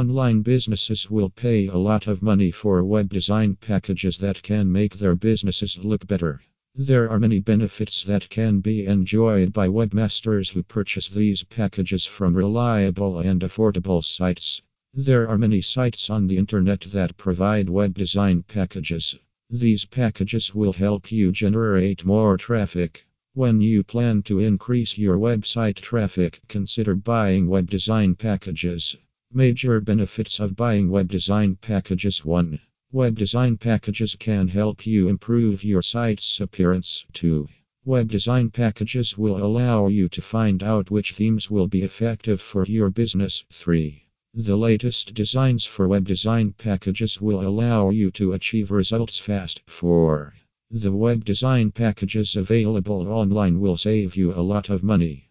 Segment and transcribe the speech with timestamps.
[0.00, 4.96] Online businesses will pay a lot of money for web design packages that can make
[4.96, 6.40] their businesses look better.
[6.74, 12.34] There are many benefits that can be enjoyed by webmasters who purchase these packages from
[12.34, 14.62] reliable and affordable sites.
[14.94, 19.18] There are many sites on the internet that provide web design packages.
[19.50, 23.04] These packages will help you generate more traffic.
[23.34, 28.96] When you plan to increase your website traffic, consider buying web design packages.
[29.32, 32.58] Major benefits of buying web design packages 1.
[32.90, 37.04] Web design packages can help you improve your site's appearance.
[37.12, 37.46] 2.
[37.84, 42.66] Web design packages will allow you to find out which themes will be effective for
[42.66, 43.44] your business.
[43.52, 44.02] 3.
[44.34, 49.60] The latest designs for web design packages will allow you to achieve results fast.
[49.66, 50.34] 4.
[50.72, 55.28] The web design packages available online will save you a lot of money.